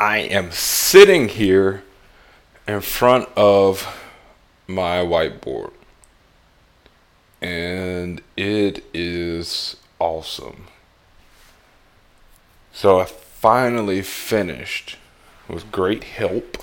[0.00, 1.82] I am sitting here
[2.66, 4.00] in front of
[4.66, 5.72] my whiteboard,
[7.42, 10.68] and it is awesome.
[12.72, 14.96] So I finally finished
[15.46, 16.56] with great help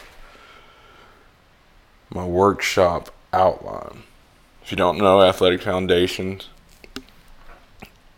[2.10, 4.02] my workshop outline.
[4.64, 6.50] If you don't know, Athletic Foundations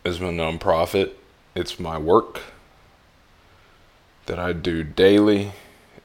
[0.06, 1.12] is my nonprofit.
[1.56, 2.40] It's my work
[4.30, 5.54] that I do daily.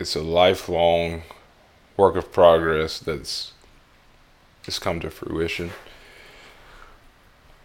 [0.01, 1.25] It's a lifelong
[1.95, 3.53] work of progress that's
[4.63, 5.73] just come to fruition.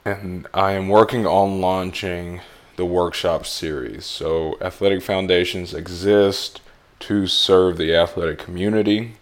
[0.04, 2.42] And I am working on launching
[2.76, 4.06] the workshop series.
[4.06, 6.60] So, athletic foundations exist
[7.00, 9.14] to serve the athletic community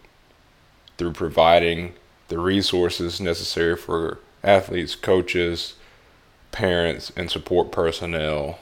[0.97, 1.93] through providing
[2.29, 5.75] the resources necessary for athletes, coaches,
[6.51, 8.57] parents, and support personnel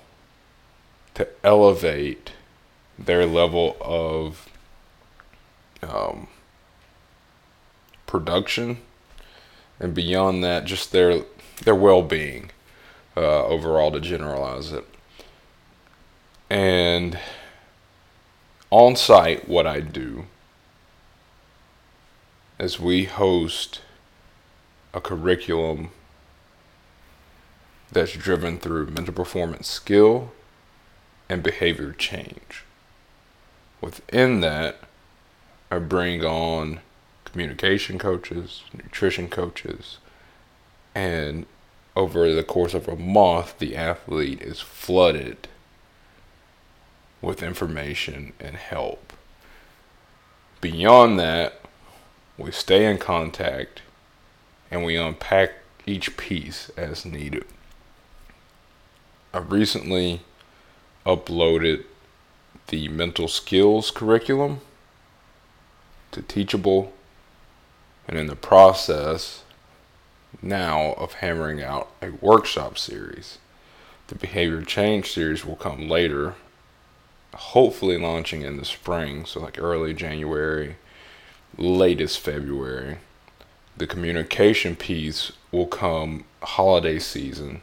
[1.14, 2.31] to elevate
[2.98, 4.49] their level of
[5.84, 6.27] um,
[8.08, 8.78] production
[9.80, 11.23] and beyond that, just their
[11.64, 12.52] their well-being
[13.16, 14.86] uh, overall to generalize it.
[16.50, 17.17] And
[18.70, 20.25] on site, what I do
[22.59, 23.81] is we host
[24.94, 25.89] a curriculum
[27.92, 30.31] that's driven through mental performance skill
[31.30, 32.64] and behavior change.
[33.86, 34.80] Within that,
[35.69, 36.80] I bring on
[37.23, 40.00] communication coaches, nutrition coaches,
[40.95, 41.45] and
[41.95, 45.47] over the course of a month, the athlete is flooded
[47.22, 49.14] with information and help.
[50.61, 51.61] Beyond that,
[52.39, 53.83] we stay in contact
[54.72, 55.52] and we unpack
[55.86, 57.45] each piece as needed.
[59.31, 60.22] I recently
[61.05, 61.83] uploaded
[62.67, 64.61] the mental skills curriculum
[66.11, 66.94] to Teachable,
[68.08, 69.44] and in the process
[70.41, 73.39] now of hammering out a workshop series.
[74.08, 76.36] The behavior change series will come later,
[77.33, 80.77] hopefully launching in the spring, so like early January,
[81.58, 82.99] latest February.
[83.75, 87.61] The communication piece will come holiday season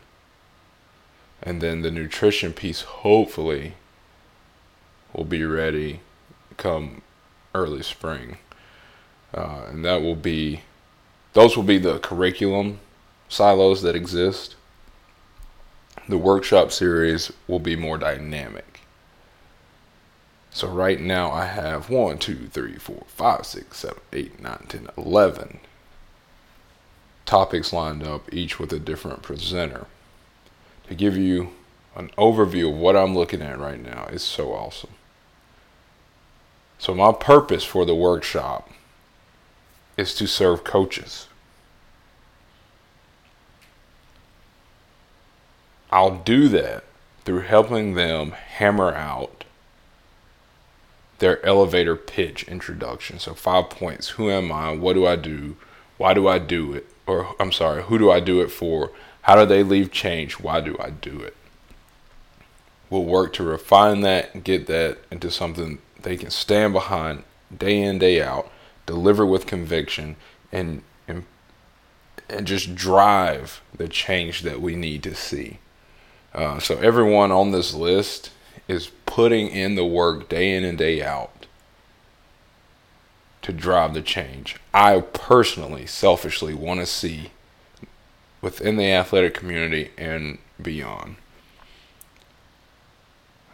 [1.42, 3.74] and then the nutrition piece hopefully
[5.12, 6.00] will be ready
[6.56, 7.02] come
[7.54, 8.38] early spring.
[9.34, 10.62] Uh, and that will be
[11.32, 12.80] those will be the curriculum
[13.28, 14.56] silos that exist.
[16.08, 18.80] The workshop series will be more dynamic.
[20.50, 24.88] So right now i have 1 2 3 4 5 6 7 8 9 10
[24.98, 25.60] 11
[27.24, 29.86] topics lined up each with a different presenter.
[30.88, 31.52] To give you
[31.96, 34.90] an overview of what I'm looking at right now it's so awesome.
[36.82, 38.69] So, my purpose for the workshop
[39.97, 41.28] is to serve coaches.
[45.92, 46.82] I'll do that
[47.25, 49.44] through helping them hammer out
[51.21, 53.21] their elevator pitch introduction.
[53.21, 54.72] So, five points Who am I?
[54.75, 55.54] What do I do?
[55.98, 56.88] Why do I do it?
[57.06, 58.91] Or, I'm sorry, who do I do it for?
[59.21, 60.41] How do they leave change?
[60.41, 61.37] Why do I do it?
[62.91, 67.24] We'll work to refine that get that into something they can stand behind
[67.56, 68.50] day in, day out,
[68.86, 70.16] deliver with conviction,
[70.50, 71.24] and, and,
[72.28, 75.58] and just drive the change that we need to see.
[76.34, 78.30] Uh, so, everyone on this list
[78.68, 81.46] is putting in the work day in and day out
[83.42, 84.56] to drive the change.
[84.72, 87.32] I personally, selfishly want to see
[88.41, 91.16] within the athletic community and beyond.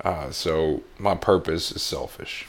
[0.05, 2.47] Uh, so my purpose is selfish.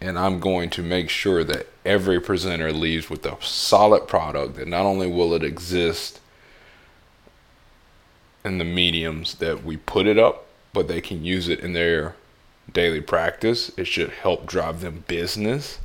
[0.00, 4.68] And I'm going to make sure that every presenter leaves with a solid product that
[4.68, 6.20] not only will it exist
[8.44, 12.14] in the mediums that we put it up, but they can use it in their
[12.70, 13.70] daily practice.
[13.78, 15.78] It should help drive them business.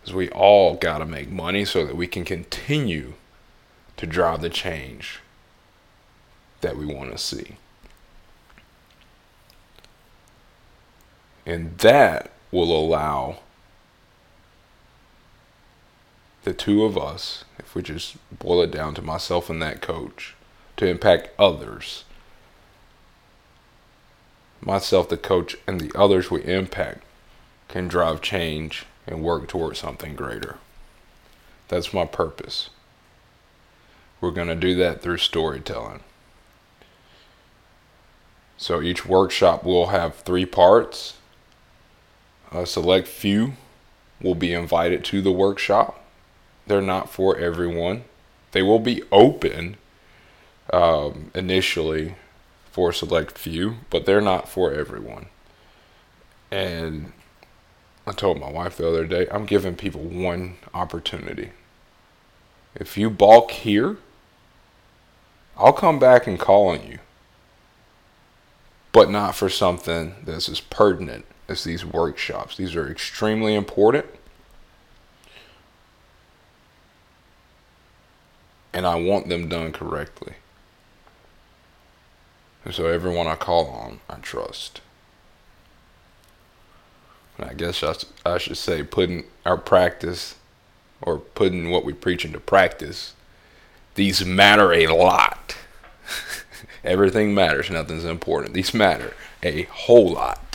[0.00, 3.14] Because we all got to make money so that we can continue
[3.96, 5.20] to drive the change
[6.60, 7.56] that we want to see.
[11.48, 13.38] And that will allow
[16.44, 20.34] the two of us, if we just boil it down to myself and that coach,
[20.76, 22.04] to impact others.
[24.60, 27.02] Myself, the coach, and the others we impact
[27.68, 30.58] can drive change and work towards something greater.
[31.68, 32.68] That's my purpose.
[34.20, 36.00] We're going to do that through storytelling.
[38.58, 41.14] So each workshop will have three parts.
[42.50, 43.54] A select few
[44.20, 46.04] will be invited to the workshop.
[46.66, 48.04] They're not for everyone.
[48.52, 49.76] They will be open
[50.72, 52.14] um, initially
[52.70, 55.26] for a select few, but they're not for everyone.
[56.50, 57.12] And
[58.06, 61.50] I told my wife the other day, I'm giving people one opportunity.
[62.74, 63.98] If you balk here,
[65.56, 66.98] I'll come back and call on you.
[68.92, 72.56] But not for something that's as pertinent as these workshops.
[72.56, 74.06] These are extremely important.
[78.72, 80.34] And I want them done correctly.
[82.64, 84.82] And so everyone I call on, I trust.
[87.38, 87.94] And I guess I,
[88.26, 90.34] I should say putting our practice
[91.00, 93.14] or putting what we preach into practice,
[93.94, 95.56] these matter a lot.
[96.84, 98.54] Everything matters, nothing's important.
[98.54, 100.47] These matter a whole lot.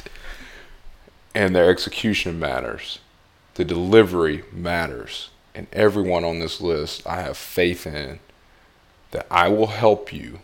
[1.35, 2.99] And their execution matters.
[3.55, 5.29] The delivery matters.
[5.55, 8.19] And everyone on this list, I have faith in
[9.11, 10.39] that I will help you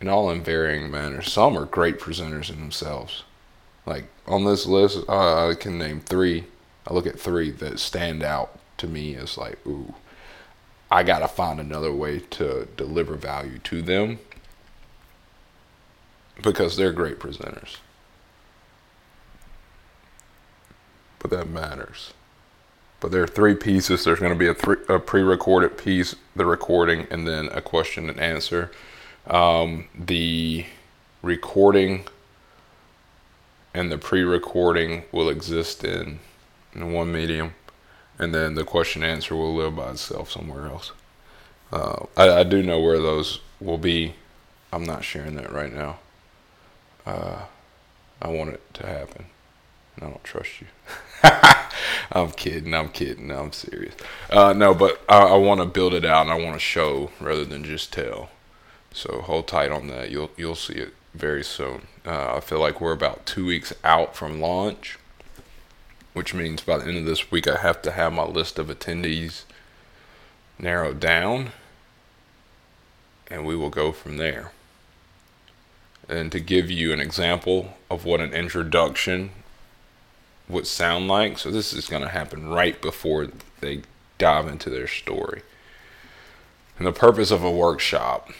[0.00, 1.30] in all in varying manners.
[1.30, 3.24] Some are great presenters in themselves.
[3.84, 6.44] Like on this list, uh, I can name three.
[6.86, 9.94] I look at three that stand out to me as like, ooh,
[10.90, 14.18] I gotta find another way to deliver value to them
[16.42, 17.78] because they're great presenters.
[21.18, 22.12] But that matters.
[23.00, 24.04] But there are three pieces.
[24.04, 28.10] There's going to be a, three, a pre-recorded piece, the recording, and then a question
[28.10, 28.70] and answer.
[29.26, 30.66] Um, the
[31.22, 32.04] recording
[33.74, 36.18] and the pre-recording will exist in,
[36.74, 37.54] in one medium,
[38.18, 40.92] and then the question and answer will live by itself somewhere else.
[41.70, 44.14] Uh, I, I, do know where those will be.
[44.72, 45.98] I'm not sharing that right now.
[47.04, 47.42] Uh,
[48.22, 49.26] I want it to happen,
[49.94, 50.66] and I don't trust you.
[51.22, 52.74] I'm kidding.
[52.74, 53.30] I'm kidding.
[53.30, 53.94] I'm serious.
[54.30, 57.10] Uh, no, but I, I want to build it out, and I want to show
[57.20, 58.30] rather than just tell.
[58.92, 60.10] So hold tight on that.
[60.10, 61.86] You'll you'll see it very soon.
[62.06, 64.98] Uh, I feel like we're about two weeks out from launch,
[66.14, 68.68] which means by the end of this week I have to have my list of
[68.68, 69.44] attendees
[70.58, 71.50] narrowed down,
[73.30, 74.52] and we will go from there.
[76.08, 79.30] And to give you an example of what an introduction
[80.48, 83.28] would sound like, so this is going to happen right before
[83.60, 83.82] they
[84.16, 85.42] dive into their story.
[86.78, 88.30] And the purpose of a workshop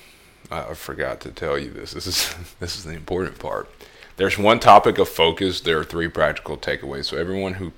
[0.50, 1.92] I forgot to tell you this.
[1.92, 3.70] This is this is the important part.
[4.16, 5.60] There's one topic of focus.
[5.60, 7.06] There are three practical takeaways.
[7.06, 7.72] So everyone who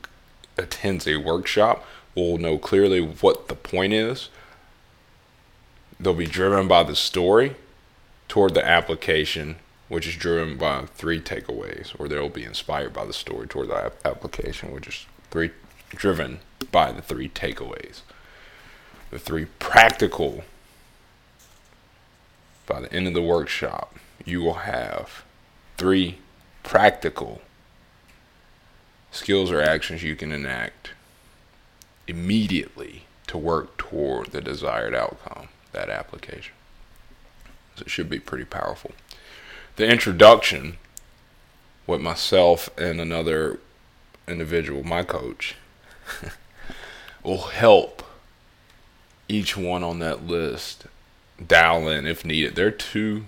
[0.57, 1.85] attends a workshop
[2.15, 4.29] will know clearly what the point is.
[5.99, 7.57] They'll be driven by the story
[8.27, 9.57] toward the application,
[9.91, 13.93] which is driven by three takeaways, or they'll be inspired by the story toward the
[14.05, 15.51] application, which is three
[15.91, 16.39] driven
[16.71, 18.03] by the three takeaways.
[19.11, 20.45] The three practical
[22.67, 25.25] by the end of the workshop, you will have
[25.77, 26.19] three
[26.63, 27.43] practical
[29.11, 30.91] skills or actions you can enact
[32.07, 36.55] immediately to work toward the desired outcome, that application.
[37.75, 38.93] So it should be pretty powerful.
[39.81, 40.77] The introduction
[41.87, 43.61] with myself and another
[44.29, 45.55] individual, my coach,
[47.25, 48.03] will help
[49.27, 50.85] each one on that list
[51.49, 52.57] dial in if needed.
[52.57, 53.25] There are two,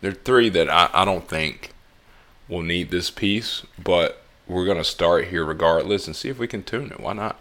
[0.00, 1.72] there are three that I, I don't think
[2.48, 6.46] will need this piece, but we're going to start here regardless and see if we
[6.46, 6.98] can tune it.
[6.98, 7.38] Why not?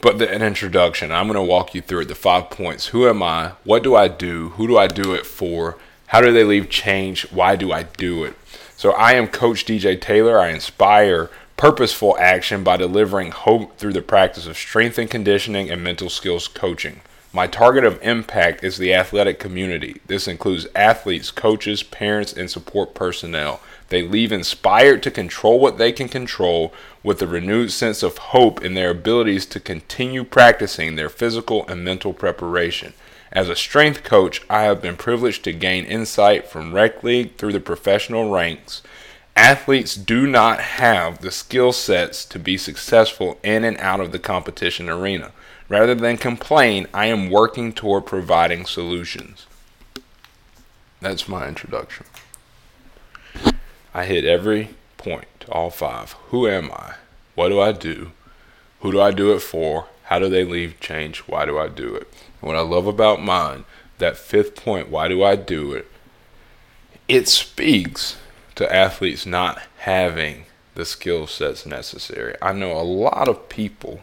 [0.00, 2.86] But the, an introduction, I'm going to walk you through it, the five points.
[2.88, 3.54] Who am I?
[3.64, 4.50] What do I do?
[4.50, 5.76] Who do I do it for?
[6.14, 7.28] How do they leave change?
[7.32, 8.36] Why do I do it?
[8.76, 10.38] So I am Coach DJ Taylor.
[10.38, 15.82] I inspire purposeful action by delivering hope through the practice of strength and conditioning and
[15.82, 17.00] mental skills coaching.
[17.32, 20.00] My target of impact is the athletic community.
[20.06, 23.60] This includes athletes, coaches, parents, and support personnel.
[23.88, 28.64] They leave inspired to control what they can control with a renewed sense of hope
[28.64, 32.94] in their abilities to continue practicing their physical and mental preparation.
[33.34, 37.52] As a strength coach, I have been privileged to gain insight from rec league through
[37.52, 38.80] the professional ranks.
[39.34, 44.20] Athletes do not have the skill sets to be successful in and out of the
[44.20, 45.32] competition arena.
[45.68, 49.46] Rather than complain, I am working toward providing solutions.
[51.00, 52.06] That's my introduction.
[53.92, 56.12] I hit every point, all five.
[56.28, 56.94] Who am I?
[57.34, 58.12] What do I do?
[58.80, 59.86] Who do I do it for?
[60.04, 61.20] How do they leave change?
[61.20, 62.12] Why do I do it?
[62.44, 63.64] And what I love about mine,
[63.96, 65.90] that fifth point, why do I do it?
[67.08, 68.18] It speaks
[68.56, 72.34] to athletes not having the skill sets necessary.
[72.42, 74.02] I know a lot of people,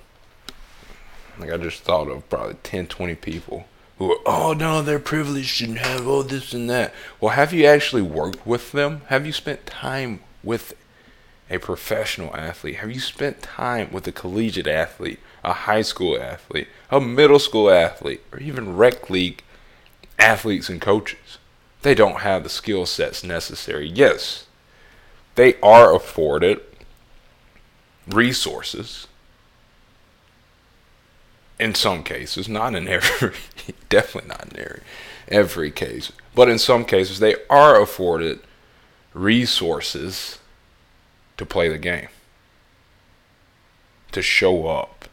[1.38, 3.66] like I just thought of probably 10, 20 people
[4.00, 6.96] who are, oh no, they're privileged and have all this and that.
[7.20, 9.02] Well, have you actually worked with them?
[9.10, 10.74] Have you spent time with
[11.52, 12.78] a professional athlete?
[12.78, 17.70] Have you spent time with a collegiate athlete, a high school athlete, a middle school
[17.70, 19.44] athlete, or even rec league
[20.18, 21.38] athletes and coaches?
[21.82, 23.88] They don't have the skill sets necessary.
[23.88, 24.48] Yes,
[25.36, 26.62] they are afforded
[28.08, 29.08] resources
[31.60, 33.34] in some cases, not in every,
[33.90, 34.82] definitely not in every,
[35.28, 38.40] every case, but in some cases, they are afforded
[39.14, 40.40] resources
[41.42, 42.08] to play the game,
[44.12, 45.06] to show up,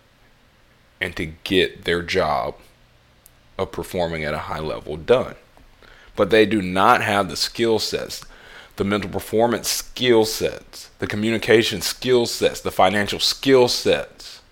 [1.00, 2.54] and to get their job
[3.56, 5.37] of performing at a high level done.
[6.14, 8.26] But they do not have the skill sets,
[8.76, 14.42] the mental performance skill sets, the communication skill sets, the financial skill sets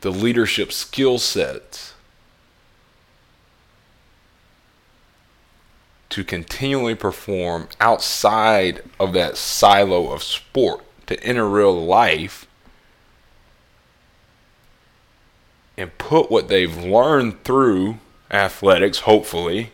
[0.00, 1.92] the leadership skill sets
[6.10, 12.46] to continually perform outside of that silo of sport to enter real life
[15.76, 17.98] and put what they've learned through
[18.30, 19.72] athletics, hopefully.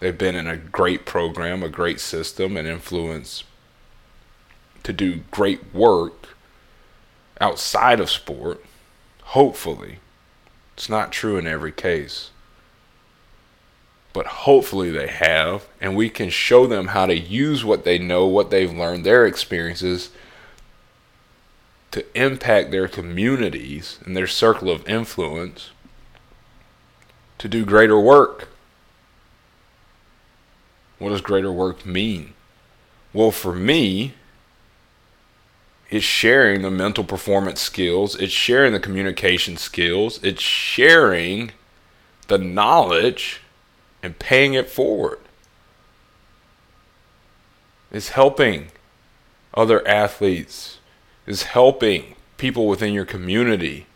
[0.00, 3.44] They've been in a great program, a great system, and influence
[4.82, 6.36] to do great work
[7.40, 8.62] outside of sport
[9.30, 10.00] Hopefully.
[10.74, 12.30] It's not true in every case.
[14.20, 18.26] But hopefully they have, and we can show them how to use what they know,
[18.26, 20.10] what they've learned, their experiences
[21.92, 25.70] to impact their communities and their circle of influence
[27.38, 28.48] to do greater work.
[30.98, 32.34] What does greater work mean?
[33.14, 34.12] Well, for me,
[35.88, 41.52] it's sharing the mental performance skills, it's sharing the communication skills, it's sharing
[42.28, 43.40] the knowledge
[44.02, 45.18] and paying it forward.
[47.90, 48.70] It's helping
[49.54, 50.78] other athletes,
[51.26, 53.86] is helping people within your community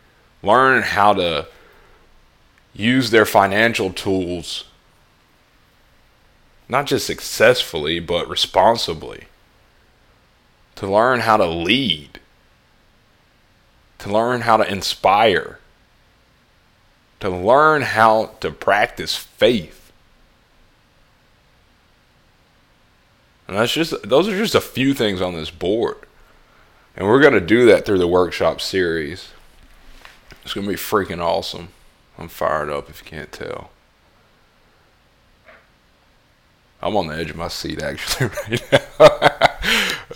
[0.42, 1.46] learn how to
[2.75, 4.64] use their financial tools
[6.68, 9.25] not just successfully but responsibly
[10.76, 12.18] to learn how to lead,
[13.99, 15.61] to learn how to inspire,
[17.20, 19.83] to learn how to practice faith.
[23.54, 25.96] And that's just those are just a few things on this board.
[26.96, 29.28] And we're going to do that through the workshop series.
[30.42, 31.68] It's going to be freaking awesome.
[32.18, 33.70] I'm fired up if you can't tell.
[36.82, 38.80] I'm on the edge of my seat actually right now.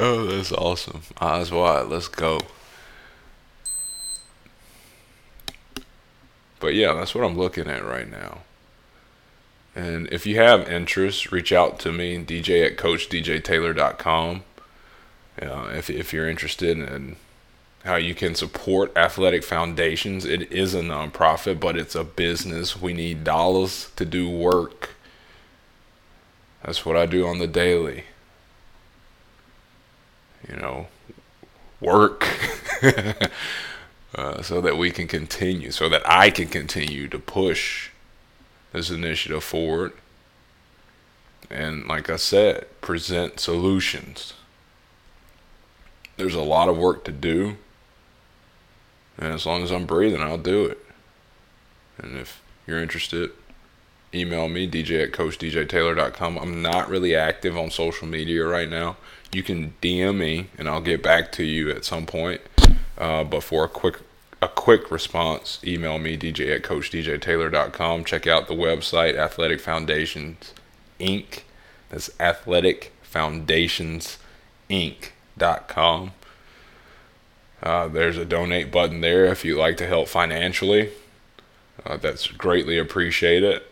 [0.01, 1.03] oh, that's awesome.
[1.21, 1.87] Eyes wide.
[1.87, 2.41] Let's go.
[6.59, 8.39] But yeah, that's what I'm looking at right now.
[9.79, 14.43] And if you have interest, reach out to me, DJ at CoachDJTaylor.com.
[15.41, 17.15] Uh, if if you're interested in
[17.85, 22.81] how you can support athletic foundations, it is a nonprofit, but it's a business.
[22.81, 24.97] We need dollars to do work.
[26.65, 28.05] That's what I do on the daily
[30.49, 30.89] you know,
[31.81, 32.27] work
[34.15, 37.91] uh, so that we can continue, so that I can continue to push
[38.79, 39.93] this initiative forward.
[41.51, 44.35] And like I said, present solutions.
[46.17, 47.57] There's a lot of work to do.
[49.17, 50.79] And as long as I'm breathing, I'll do it.
[51.99, 53.31] And if you're interested,
[54.15, 56.39] email me, dj at coachdjtaylor.com.
[56.39, 58.97] I'm not really active on social media right now
[59.33, 62.41] you can DM me and I'll get back to you at some point.
[62.97, 64.01] Uh, but for a quick
[64.41, 68.05] a quick response, email me dj at coachdjtaylor.com.
[68.05, 70.55] Check out the website Athletic Foundations
[71.01, 71.43] Inc.
[71.89, 74.19] That's Athletic Foundations
[74.71, 76.13] Inc.com.
[77.61, 80.91] Uh, there's a donate button there if you'd like to help financially.
[81.85, 83.63] Uh, that's greatly appreciated.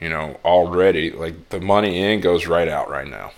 [0.00, 3.32] You know, already, like the money in goes right out right now.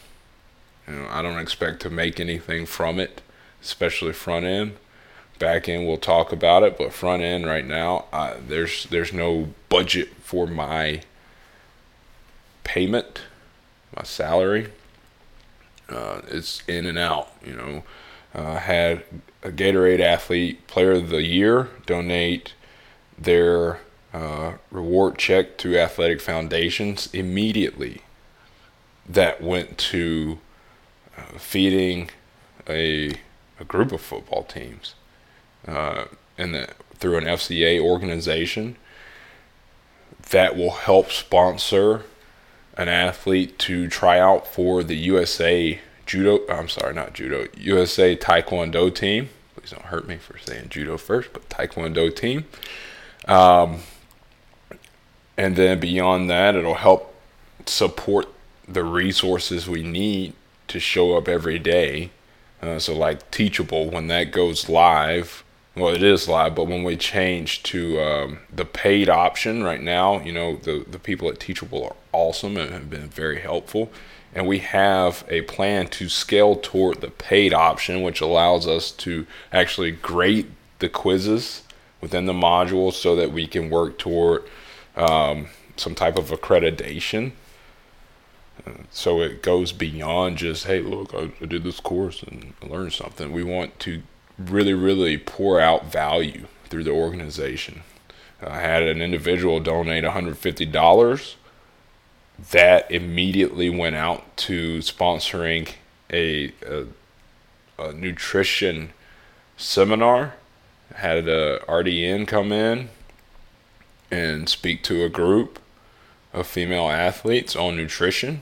[0.88, 3.20] You know, I don't expect to make anything from it,
[3.62, 4.76] especially front end.
[5.38, 9.48] Back end, we'll talk about it, but front end right now, uh, there's there's no
[9.68, 11.02] budget for my
[12.62, 13.22] payment,
[13.96, 14.70] my salary.
[15.88, 17.30] Uh, it's in and out.
[17.44, 17.84] You know,
[18.34, 19.04] uh, had
[19.42, 22.54] a Gatorade athlete player of the year donate
[23.18, 23.80] their
[24.12, 28.02] uh, reward check to athletic foundations immediately
[29.08, 30.38] that went to
[31.18, 32.08] uh, feeding
[32.68, 33.12] a,
[33.60, 34.94] a group of football teams
[35.66, 36.04] uh,
[36.36, 38.76] and the, through an FCA organization
[40.30, 42.04] that will help sponsor
[42.76, 46.40] an athlete to try out for the USA judo.
[46.48, 47.46] I'm sorry, not judo.
[47.56, 49.28] USA Taekwondo team.
[49.56, 52.44] Please don't hurt me for saying judo first, but Taekwondo team.
[53.26, 53.80] Um,
[55.36, 57.14] and then beyond that, it'll help
[57.66, 58.28] support
[58.66, 60.32] the resources we need
[60.68, 62.10] to show up every day.
[62.62, 65.43] Uh, so, like Teachable, when that goes live,
[65.76, 70.20] well, it is live, but when we change to um, the paid option right now,
[70.20, 73.90] you know, the, the people at Teachable are awesome and have been very helpful.
[74.32, 79.26] And we have a plan to scale toward the paid option, which allows us to
[79.52, 81.62] actually grade the quizzes
[82.00, 84.44] within the module so that we can work toward
[84.96, 87.32] um, some type of accreditation.
[88.90, 92.92] so it goes beyond just, hey, look, I, I did this course and I learned
[92.92, 93.32] something.
[93.32, 94.02] We want to
[94.38, 97.82] really, really pour out value through the organization.
[98.42, 101.34] I had an individual donate $150.
[102.50, 105.74] That immediately went out to sponsoring
[106.12, 106.86] a, a,
[107.78, 108.92] a nutrition
[109.56, 110.34] seminar.
[110.94, 112.90] Had a RDN come in
[114.10, 115.58] and speak to a group
[116.32, 118.40] of female athletes on nutrition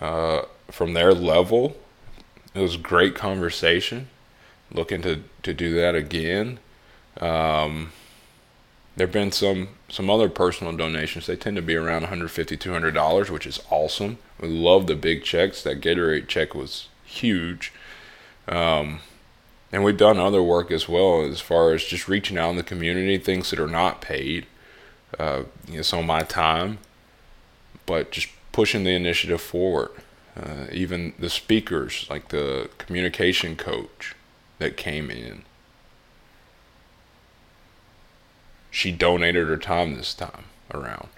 [0.00, 1.76] uh, from their level.
[2.54, 4.08] It was great conversation
[4.72, 6.58] looking to, to do that again.
[7.20, 7.92] Um,
[8.96, 11.26] there have been some some other personal donations.
[11.26, 14.18] They tend to be around 150 $200, which is awesome.
[14.40, 15.62] We love the big checks.
[15.62, 17.72] That Gatorade check was huge.
[18.48, 19.00] Um,
[19.72, 22.62] and we've done other work as well as far as just reaching out in the
[22.62, 24.46] community, things that are not paid.
[25.18, 26.78] Uh, you know, some of my time,
[27.86, 29.90] but just pushing the initiative forward.
[30.36, 34.16] Uh, even the speakers, like the communication coach,
[34.58, 35.42] that came in.
[38.70, 41.08] She donated her time this time around.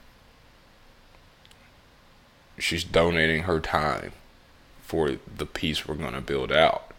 [2.58, 4.12] She's donating her time
[4.82, 6.92] for the piece we're going to build out.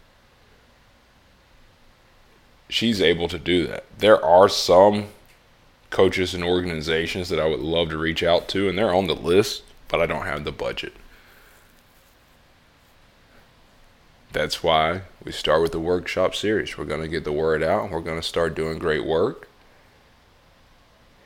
[2.68, 3.84] She's able to do that.
[3.98, 5.06] There are some
[5.90, 9.14] coaches and organizations that I would love to reach out to, and they're on the
[9.14, 10.92] list, but I don't have the budget.
[14.32, 16.76] That's why we start with the workshop series.
[16.76, 17.90] We're going to get the word out.
[17.90, 19.48] We're going to start doing great work.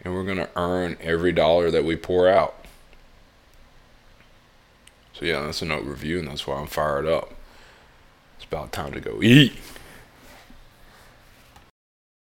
[0.05, 2.55] And we're going to earn every dollar that we pour out.
[5.15, 7.35] So, yeah, that's a note review, and that's why I'm fired up.
[8.37, 9.53] It's about time to go eat.